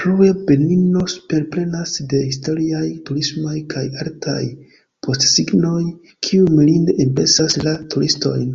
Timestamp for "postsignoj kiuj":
5.08-6.54